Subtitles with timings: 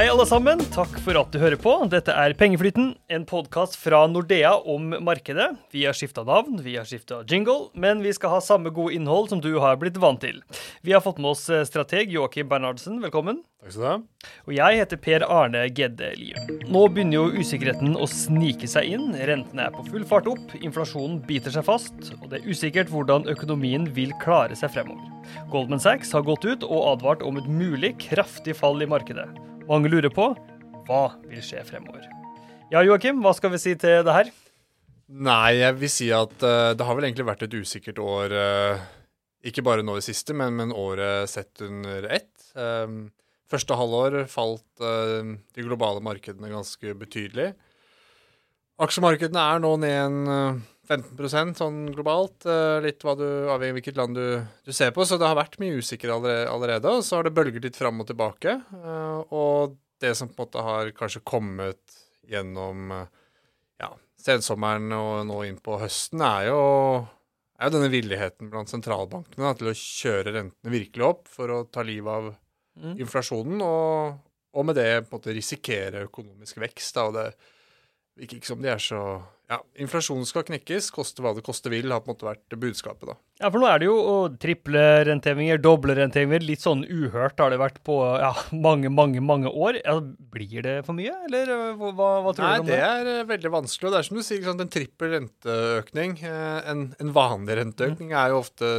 [0.00, 0.56] Hei, alle sammen.
[0.72, 1.74] Takk for at du hører på.
[1.92, 5.50] Dette er Pengeflyten, en podkast fra Nordea om markedet.
[5.76, 9.28] Vi har skifta navn, vi har skifta jingle, men vi skal ha samme gode innhold
[9.28, 10.38] som du har blitt vant til.
[10.80, 13.42] Vi har fått med oss eh, strateg Joakim Bernhardsen, velkommen.
[13.60, 14.30] Takk skal du ha.
[14.46, 16.46] Og jeg heter Per Arne Gedde Lie.
[16.72, 19.12] Nå begynner jo usikkerheten å snike seg inn.
[19.12, 23.28] Rentene er på full fart opp, inflasjonen biter seg fast, og det er usikkert hvordan
[23.28, 25.12] økonomien vil klare seg fremover.
[25.52, 29.28] Goldman Sachs har gått ut og advart om et mulig kraftig fall i markedet.
[29.70, 30.32] Mange lurer på
[30.88, 32.08] hva vil skje fremover.
[32.72, 34.30] Ja, Joakim, hva skal vi si til det her?
[35.10, 38.34] Nei, jeg vil si at uh, det har vel egentlig vært et usikkert år.
[38.34, 38.82] Uh,
[39.46, 42.32] ikke bare nå i siste, men, men året sett under ett.
[42.58, 43.12] Um,
[43.50, 45.22] første halvår falt uh,
[45.54, 47.52] de globale markedene ganske betydelig.
[48.82, 52.44] Aksjemarkedene er nå ned en 15% sånn globalt.
[52.50, 55.06] eh, litt hva du, avhengig av hvilket land du, du ser på.
[55.06, 56.96] Så det har vært mye usikker allerede, allerede.
[56.98, 58.56] Og så har det bølget litt fram og tilbake.
[58.80, 61.96] eh, og det som på en måte har kanskje kommet
[62.30, 62.92] gjennom
[63.80, 63.88] ja,
[64.20, 66.60] sensommeren og nå inn på høsten, er jo,
[67.60, 71.64] er jo denne villigheten blant sentralbankene da, til å kjøre rentene virkelig opp for å
[71.70, 72.32] ta livet av
[72.80, 72.94] Mm.
[73.02, 74.20] inflasjonen, og,
[74.56, 76.94] og med det på en måte risikere økonomisk vekst.
[76.96, 77.24] Da, og det
[78.20, 79.02] virker ikke som de er så
[79.50, 83.08] Ja, inflasjonen skal knekkes, koste hva det koste vil, har på en måte vært budskapet,
[83.08, 83.16] da.
[83.40, 83.96] Ja, for nå er det jo
[84.38, 86.44] triple rentehevinger, doble rentehevinger.
[86.46, 89.80] Litt sånn uhørt har det vært på ja, mange, mange mange år.
[89.82, 89.96] Ja,
[90.30, 93.16] blir det for mye, eller øh, hva, hva, tror Nei, du om det Nei, det?
[93.24, 93.88] er veldig vanskelig.
[93.90, 96.14] Og det er som du sier, sant, en trippel renteøkning.
[96.30, 98.70] eh, En, en vanlig renteøkning er jo ofte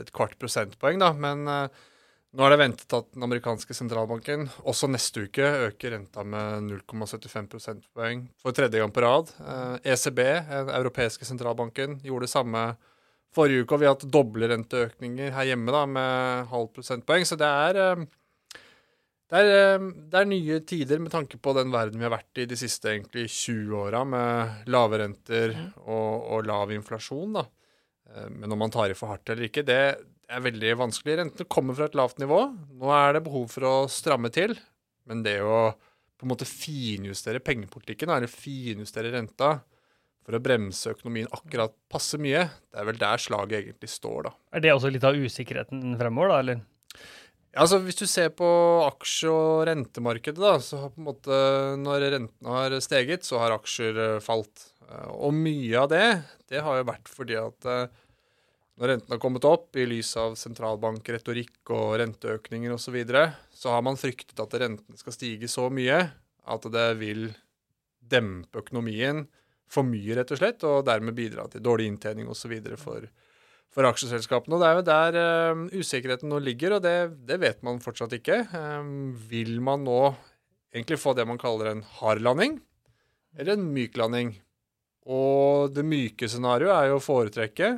[0.00, 1.12] et kvart prosentpoeng, da.
[1.14, 1.86] Men eh,
[2.36, 7.46] nå er det ventet at den amerikanske sentralbanken også neste uke øker renta med 0,75
[7.54, 9.30] prosentpoeng for tredje gang på rad.
[9.40, 12.64] Eh, ECB, den europeiske sentralbanken, gjorde det samme
[13.32, 13.72] forrige uke.
[13.72, 17.24] Og vi har hatt doble renteøkninger her hjemme da, med halvt prosentpoeng.
[17.24, 18.04] Så det er eh,
[19.32, 22.44] det er, eh, det er nye tider med tanke på den verden vi har vært
[22.44, 25.56] i de siste egentlig 20 åra, med lave renter
[25.86, 27.40] og, og lav inflasjon.
[27.40, 27.48] da.
[28.36, 29.80] Men om man tar i for hardt eller ikke, det
[30.28, 31.18] er veldig vanskelig.
[31.22, 32.40] Rentene kommer fra et lavt nivå.
[32.80, 34.54] Nå er det behov for å stramme til,
[35.08, 35.72] men det å
[36.18, 39.60] på en måte finjustere pengepolitikken, eller finjustere renta,
[40.26, 44.32] for å bremse økonomien akkurat passe mye, det er vel der slaget egentlig står, da.
[44.52, 46.64] Er det også litt av usikkerheten fremover, da, eller?
[47.54, 48.48] Ja, altså Hvis du ser på
[48.84, 51.38] aksje- og rentemarkedet, da, så har på en måte
[51.80, 54.66] når rentene har steget, så har aksjer eh, falt.
[54.90, 56.04] Eh, Og mye av det,
[56.50, 57.86] det har jo vært fordi at eh,
[58.78, 63.74] når rentene har kommet opp i lys av sentralbankretorikk og renteøkninger osv., så, videre, så
[63.74, 65.98] har man fryktet at rentene skal stige så mye
[66.48, 67.26] at det vil
[67.98, 69.26] dempe økonomien
[69.68, 72.54] for mye, rett og slett, og dermed bidra til dårlig inntjening osv.
[72.80, 73.08] for
[73.74, 74.56] for aksjeselskapene.
[74.56, 75.18] Og Det er jo der
[75.52, 76.96] um, usikkerheten nå ligger, og det,
[77.28, 78.40] det vet man fortsatt ikke.
[78.54, 80.00] Um, vil man nå
[80.72, 82.58] egentlig få det man kaller en hard landing,
[83.36, 84.32] eller en myk landing?
[85.08, 87.76] Og det myke scenarioet er jo å foretrekke.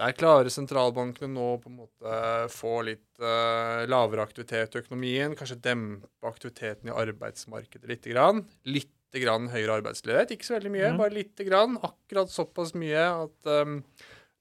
[0.00, 2.14] Der klarer sentralbankene nå på en måte
[2.50, 8.08] få litt uh, lavere aktivitet i økonomien, kanskje dempe aktiviteten i arbeidsmarkedet litt.
[8.10, 8.42] Grann.
[8.66, 8.90] Litt
[9.22, 10.98] grann høyere arbeidsledighet, ikke så veldig mye, mm.
[10.98, 11.78] bare lite grann.
[11.86, 13.78] Akkurat såpass mye at um,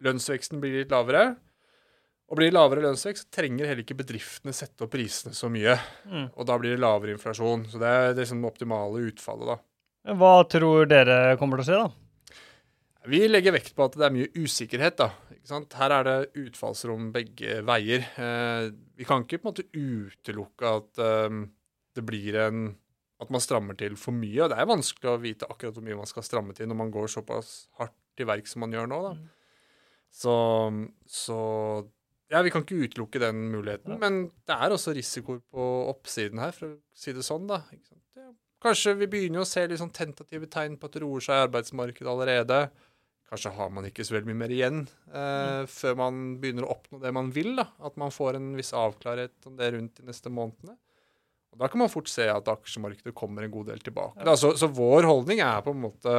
[0.04, 1.36] lønnsveksten blir litt lavere.
[2.32, 5.76] Og blir det lavere lønnsvekst, så trenger heller ikke bedriftene sette opp prisene så mye.
[6.10, 6.32] Mm.
[6.34, 7.68] Og da blir det lavere inflasjon.
[7.70, 10.16] Så det er liksom det optimale utfallet, da.
[10.18, 12.00] Hva tror dere kommer til å skje, da?
[13.14, 14.98] Vi legger vekt på at det er mye usikkerhet.
[15.04, 15.12] da.
[15.50, 18.06] Her er det utfallsrom begge veier.
[18.16, 21.42] Eh, vi kan ikke på en måte utelukke at eh,
[21.94, 22.72] det blir en
[23.24, 24.44] at man strammer til for mye.
[24.44, 26.92] og Det er vanskelig å vite akkurat hvor mye man skal stramme til når man
[26.94, 29.00] går såpass hardt til verk som man gjør nå.
[29.06, 29.14] da.
[30.14, 30.34] Så,
[31.10, 31.38] så
[32.34, 33.98] ja, vi kan ikke utelukke den muligheten.
[34.02, 37.48] Men det er også risikoer på oppsiden her, for å si det sånn.
[37.50, 37.64] da.
[38.18, 38.30] Ja,
[38.64, 41.46] kanskje vi begynner å se litt sånn tentative tegn på at det roer seg i
[41.48, 42.60] arbeidsmarkedet allerede.
[43.30, 44.80] Kanskje har man ikke så veldig mye mer igjen
[45.16, 47.54] eh, før man begynner å oppnå det man vil.
[47.58, 47.68] da.
[47.88, 50.76] At man får en viss avklarhet om det rundt de neste månedene.
[51.54, 54.26] Og Da kan man fort se at aksjemarkedet kommer en god del tilbake.
[54.26, 54.36] Da.
[54.38, 56.16] Så, så vår holdning er på en måte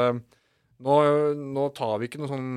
[0.85, 0.95] nå,
[1.39, 2.55] nå tar vi ikke noe sånn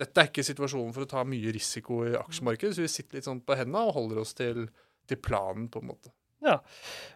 [0.00, 3.26] Dette er ikke situasjonen for å ta mye risiko i aksjemarkedet, så vi sitter litt
[3.26, 4.62] sånn på hendene og holder oss til,
[5.04, 6.12] til planen, på en måte.
[6.42, 6.54] Ja.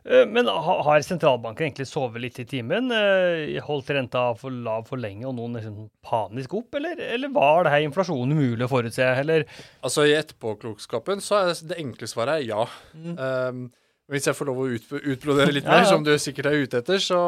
[0.04, 2.90] Eh, Men har sentralbanken egentlig sovet litt i timen?
[2.92, 6.74] Eh, Holdt renta for lav for lenge, og noen liksom panisk opp?
[6.76, 9.06] Eller, eller var det her inflasjonen umulig å forutse?
[9.22, 9.46] Eller
[9.82, 12.66] Altså I etterpåklokskapen så er det, enkle svaret er ja.
[12.92, 13.14] Mm.
[13.18, 13.64] Um,
[14.12, 15.88] hvis jeg får lov å ut, utbrodere litt Ja, mer, ja.
[15.94, 17.22] som du sikkert er ute etter, så,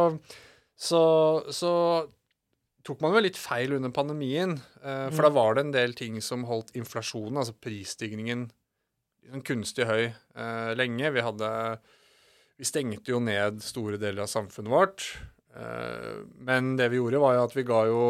[0.77, 1.01] så,
[1.49, 1.73] så
[2.85, 4.59] tok man vel litt feil under pandemien.
[4.85, 5.25] Uh, for Mm.
[5.25, 8.51] da var det en del ting som holdt inflasjonen, altså prisstigningen,
[9.47, 11.13] kunstig høy eh, lenge.
[11.15, 11.51] Vi hadde
[12.57, 15.07] vi stengte jo ned store deler av samfunnet vårt.
[15.57, 18.03] Eh, men det vi gjorde, var jo at vi ga jo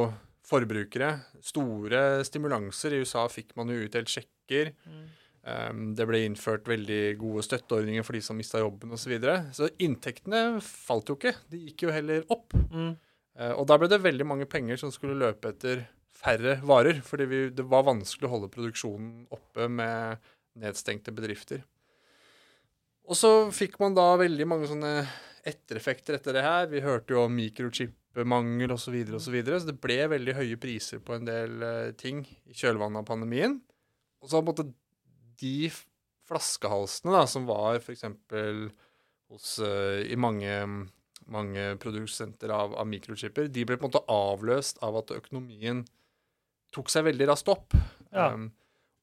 [0.46, 2.94] forbrukere store stimulanser.
[2.94, 4.70] I USA fikk man jo utdelt sjekker.
[5.46, 9.04] Um, det ble innført veldig gode støtteordninger for de som mista jobben osv.
[9.04, 9.34] Så, videre.
[9.54, 12.54] så inntektene falt jo ikke, de gikk jo heller opp.
[12.70, 12.96] Mm.
[13.38, 15.84] Uh, og da ble det veldig mange penger som skulle løpe etter
[16.16, 17.02] færre varer.
[17.06, 20.30] Fordi vi, det var vanskelig å holde produksjonen oppe med
[20.60, 21.62] nedstengte bedrifter.
[23.06, 24.92] Og så fikk man da veldig mange sånne
[25.46, 26.66] ettereffekter etter det her.
[26.70, 28.88] Vi hørte jo om mikrochip-mangel osv.
[28.88, 29.60] Så, videre, og så, videre.
[29.62, 33.60] så det ble veldig høye priser på en del uh, ting i kjølvannet av pandemien.
[34.24, 34.66] Og så måtte
[35.38, 35.70] de
[36.26, 38.06] flaskehalsene da, som var f.eks.
[39.30, 40.58] hos uh, i mange,
[41.30, 45.84] mange produsenter av, av, mikrochipper, de ble på en måte avløst av at økonomien
[46.74, 47.76] tok seg veldig raskt opp.
[48.10, 48.32] Ja.
[48.34, 48.50] Um,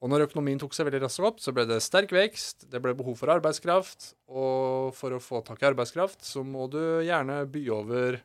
[0.03, 2.91] og når økonomien tok seg veldig raskt opp, så ble det sterk vekst, det ble
[2.99, 7.61] behov for arbeidskraft, og for å få tak i arbeidskraft, så må du gjerne by
[7.71, 8.19] over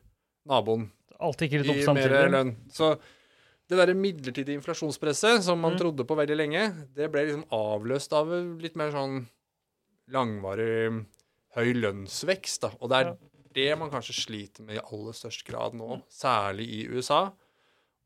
[0.49, 0.89] naboen.
[1.23, 2.11] Alt gikk litt opp samtidig.
[2.11, 2.53] I mer lønn.
[2.75, 2.91] Så
[3.69, 5.79] det derre midlertidige inflasjonspresset som man mm.
[5.79, 6.67] trodde på veldig lenge,
[6.97, 9.19] det ble liksom avløst av litt mer sånn
[10.11, 11.03] langvarig
[11.55, 12.75] høy lønnsvekst, da.
[12.81, 13.17] Og det er ja.
[13.55, 17.27] det man kanskje sliter med i aller størst grad nå, særlig i USA.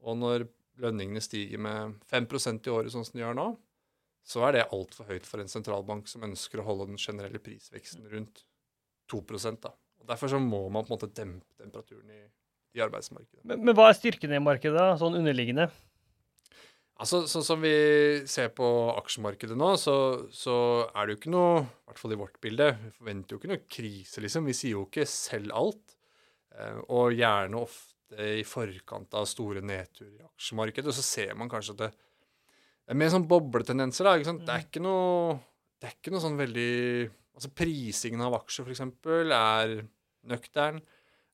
[0.03, 0.45] Og når
[0.83, 3.47] lønningene stiger med 5% i året, sånn som de gjør nå,
[4.23, 8.07] så er det altfor høyt for en sentralbank som ønsker å holde den generelle prisveksten
[8.11, 8.45] rundt
[9.11, 9.21] 2
[9.59, 9.73] da.
[9.99, 12.21] Og Derfor så må man på en måte dempe temperaturen i,
[12.77, 13.43] i arbeidsmarkedet.
[13.43, 15.69] Men, men, hva er styrken i markedet, sånn underliggende?
[17.03, 17.73] Altså, Sånn som vi
[18.29, 19.95] ser på aksjemarkedet nå, så,
[20.31, 20.55] så,
[20.93, 23.51] er det jo ikke noe, i hvert fall i vårt bilde, vi forventer jo ikke
[23.51, 24.47] noe krise, liksom.
[24.47, 25.97] Vi sier jo ikke 'selg alt'.
[26.53, 30.93] Eh, og gjerne ofte i forkant av store nedturer i aksjemarkedet.
[30.93, 31.91] Så ser man kanskje at det,
[32.91, 34.07] er mer sånn bobletendenser.
[34.07, 34.43] da, ikke sant?
[34.43, 34.69] Det er mm.
[34.69, 35.37] ikke noe
[35.83, 36.71] det er ikke noe sånn veldig
[37.33, 38.81] Altså prisingen av aksjer, f.eks.,
[39.33, 39.71] er
[40.29, 40.75] nøktern.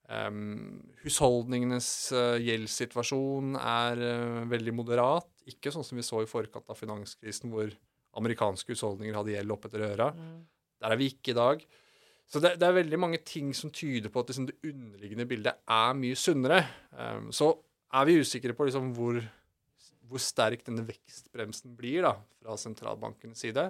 [0.07, 5.27] Um, husholdningenes uh, gjeldssituasjon er uh, veldig moderat.
[5.51, 7.75] Ikke sånn som vi så i forkant av finanskrisen, hvor
[8.15, 10.07] amerikanske husholdninger hadde gjeld opp etter øra.
[10.15, 10.39] Mm.
[10.79, 11.67] Der er vi ikke i dag.
[12.31, 15.61] Så det, det, er veldig mange ting som tyder på at liksom, det underliggende bildet
[15.75, 16.63] er mye sunnere.
[16.95, 17.51] Um, så
[17.99, 19.19] er vi usikre på liksom, hvor,
[20.09, 23.69] hvor, sterk denne vekstbremsen blir da, fra sentralbankens side.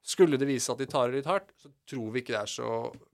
[0.00, 2.52] Skulle det vise at de tar det litt hardt, så tror vi ikke det er
[2.52, 2.68] så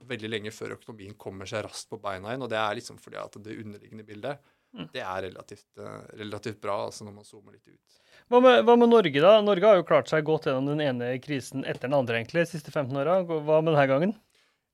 [0.07, 2.45] veldig lenge før økonomien kommer seg raskt på beina igjen.
[2.45, 4.39] Og det er liksom fordi at det underliggende bildet
[4.71, 4.87] mm.
[4.93, 7.99] det er relativt, uh, relativt bra altså når man zoomer litt ut.
[8.31, 9.35] Hva med, hva med, Norge, da?
[9.43, 12.55] Norge har jo klart seg godt gjennom den ene krisen etter den andre egentlig, de
[12.55, 13.19] siste 15 åra.
[13.27, 14.15] Hva med denne gangen?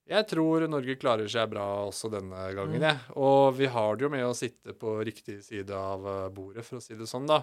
[0.10, 2.86] Jeg tror Norge klarer seg bra også denne gangen, mm.
[2.86, 3.12] jeg.
[3.16, 6.82] Og vi har det jo med å sitte på riktig side av eh, bordet, for
[6.82, 7.40] å si det sånn, da.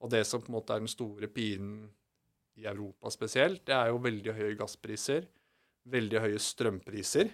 [0.00, 1.90] Og det som på en måte er den store pinen
[2.60, 5.28] i Europa spesielt, det er jo veldig høye gasspriser.
[5.90, 7.30] Veldig høye strømpriser.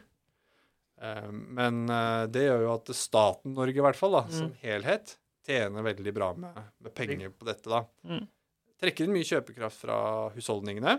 [1.03, 4.37] Eh, men eh, det gjør jo at staten Norge, i hvert fall, da, mm.
[4.39, 5.17] som helhet,
[5.47, 7.85] tjener veldig bra med, med penger på dette, da.
[8.09, 8.25] Mm.
[8.81, 9.99] Trekker inn mye kjøpekraft fra
[10.35, 10.99] husholdningene.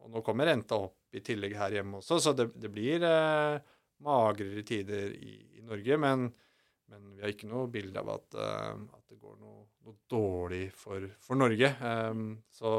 [0.00, 3.58] og nå kommer renta opp i tillegg her hjemme også, så det, det blir eh,
[4.06, 5.98] magrere tider i, i Norge.
[6.00, 6.30] Men,
[6.88, 11.04] men, vi har ikke noe bilde av at, at det går noe, noe dårlig for,
[11.22, 11.72] for Norge.
[11.82, 12.72] Um, så,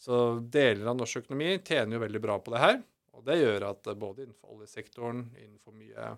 [0.00, 2.78] så, deler av norsk økonomi tjener jo veldig bra på det her.
[3.14, 6.12] Og det gjør at uh, både innenfor oljesektoren, innenfor mye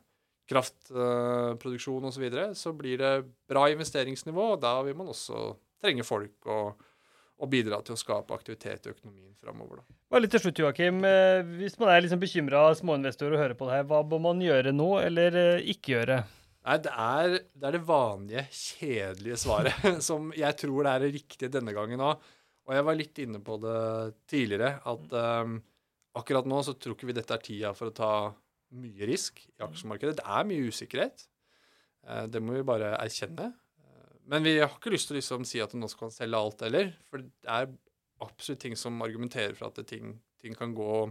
[0.46, 3.14] kraftproduksjon uh, osv., så, videre, så blir det
[3.50, 4.52] bra investeringsnivå.
[4.54, 5.48] og Da vil man også
[5.82, 6.86] trenge folk og
[7.36, 9.82] og bidra til å skape aktivitet i økonomien framover.
[10.12, 11.02] Bare litt til slutt, Joakim.
[11.04, 14.40] Eh, hvis man er liksom bekymra småinvestorer og hører på det her, hva må man
[14.44, 16.22] gjøre nå, eller eh, ikke gjøre?
[16.66, 21.12] Nei, det er, det er det vanlige, kjedelige svaret, som jeg tror det er det
[21.14, 22.32] riktige denne gangen òg.
[22.66, 23.78] Og jeg var litt inne på det
[24.26, 25.14] tidligere, at
[25.46, 25.60] um,
[26.18, 28.10] akkurat nå så tror ikke vi dette er tida for å ta
[28.74, 30.16] mye risk i aksjemarkedet.
[30.18, 31.22] Det er mye usikkerhet.
[32.02, 33.52] Uh, det må vi bare erkjenne.
[34.26, 36.64] Men vi har ikke lyst til å liksom si at nå skal man selge alt
[36.66, 36.90] heller.
[37.06, 37.70] For det er
[38.24, 41.04] absolutt ting som argumenterer for at ting, ting kan gå,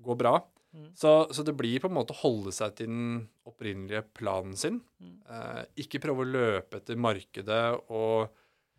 [0.00, 0.38] gå bra.
[0.76, 0.90] Mm.
[0.98, 4.82] Så, så, det blir på en måte å holde seg til den opprinnelige planen sin.
[5.00, 5.16] Mm.
[5.24, 8.28] Eh, ikke prøve å løpe etter markedet og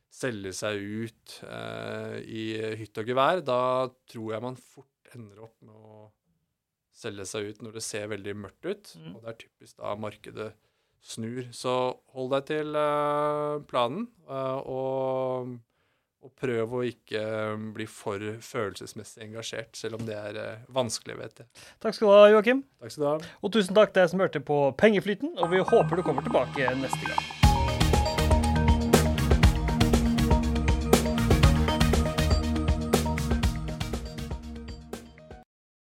[0.10, 2.46] selge seg ut eh, i
[2.82, 3.44] hytt og gevær.
[3.46, 3.62] Da
[4.10, 6.08] tror jeg man fort ender opp med å
[7.00, 8.92] selge seg ut når det ser veldig mørkt ut.
[9.00, 9.14] Mm.
[9.16, 10.52] Og det er typisk da markedet
[11.02, 11.48] snur.
[11.56, 11.76] Så
[12.14, 15.58] hold deg til eh, planen, uh, og,
[16.20, 17.24] og, prøv å ikke
[17.56, 21.52] um, bli for følelsesmessig engasjert, selv om det er uh, vanskelig, vet jeg.
[21.84, 22.64] Takk skal du ha, Joakim.
[22.84, 23.18] Takk skal du ha.
[23.44, 26.74] Og tusen takk til deg som hørte på Pengeflyten, og vi håper du kommer tilbake
[26.80, 27.39] neste gang.